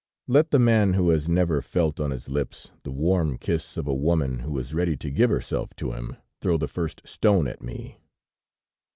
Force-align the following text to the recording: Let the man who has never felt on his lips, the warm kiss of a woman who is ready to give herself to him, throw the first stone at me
Let 0.27 0.49
the 0.49 0.57
man 0.57 0.93
who 0.95 1.11
has 1.11 1.29
never 1.29 1.61
felt 1.61 1.99
on 1.99 2.09
his 2.09 2.27
lips, 2.27 2.71
the 2.81 2.91
warm 2.91 3.37
kiss 3.37 3.77
of 3.77 3.87
a 3.87 3.93
woman 3.93 4.39
who 4.39 4.57
is 4.57 4.73
ready 4.73 4.97
to 4.97 5.11
give 5.11 5.29
herself 5.29 5.75
to 5.75 5.91
him, 5.91 6.15
throw 6.41 6.57
the 6.57 6.67
first 6.67 7.03
stone 7.05 7.45
at 7.45 7.61
me 7.61 7.99